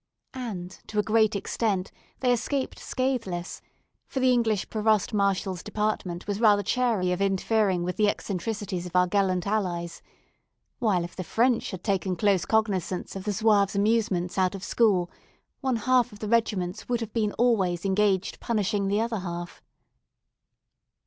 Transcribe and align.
And, 0.33 0.71
to 0.87 0.97
a 0.97 1.03
great 1.03 1.35
extent, 1.35 1.91
they 2.21 2.33
escaped 2.33 2.79
scatheless, 2.79 3.61
for 4.07 4.19
the 4.19 4.31
English 4.33 4.67
Provost 4.67 5.13
marshal's 5.13 5.61
department 5.61 6.25
was 6.25 6.39
rather 6.39 6.63
chary 6.63 7.11
of 7.11 7.21
interfering 7.21 7.83
with 7.83 7.97
the 7.97 8.07
eccentricities 8.09 8.87
of 8.87 8.95
our 8.95 9.05
gallant 9.05 9.45
allies; 9.45 10.01
while 10.79 11.03
if 11.03 11.15
the 11.15 11.23
French 11.23 11.69
had 11.69 11.83
taken 11.83 12.15
close 12.15 12.45
cognizance 12.45 13.15
of 13.15 13.25
the 13.25 13.31
Zouaves' 13.31 13.75
amusements 13.75 14.39
out 14.39 14.55
of 14.55 14.63
school, 14.63 15.11
one 15.59 15.75
half 15.75 16.11
of 16.11 16.17
the 16.17 16.27
regiments 16.27 16.89
would 16.89 17.01
have 17.01 17.13
been 17.13 17.31
always 17.33 17.85
engaged 17.85 18.39
punishing 18.39 18.87
the 18.87 18.99
other 19.01 19.19
half. 19.19 19.61